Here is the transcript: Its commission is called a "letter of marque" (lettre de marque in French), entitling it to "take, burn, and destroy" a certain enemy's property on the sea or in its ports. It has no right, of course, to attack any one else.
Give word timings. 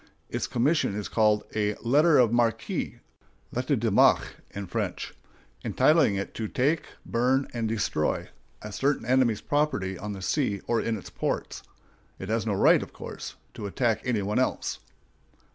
Its 0.29 0.47
commission 0.47 0.95
is 0.95 1.07
called 1.07 1.43
a 1.55 1.75
"letter 1.75 2.17
of 2.17 2.33
marque" 2.33 2.99
(lettre 3.51 3.75
de 3.75 3.91
marque 3.91 4.37
in 4.49 4.65
French), 4.65 5.13
entitling 5.63 6.15
it 6.15 6.33
to 6.33 6.47
"take, 6.47 6.87
burn, 7.05 7.47
and 7.53 7.67
destroy" 7.69 8.27
a 8.63 8.71
certain 8.71 9.05
enemy's 9.05 9.41
property 9.41 9.99
on 9.99 10.13
the 10.13 10.21
sea 10.23 10.59
or 10.65 10.81
in 10.81 10.97
its 10.97 11.11
ports. 11.11 11.61
It 12.17 12.29
has 12.29 12.47
no 12.47 12.53
right, 12.55 12.81
of 12.81 12.93
course, 12.93 13.35
to 13.53 13.67
attack 13.67 14.01
any 14.03 14.23
one 14.23 14.39
else. 14.39 14.79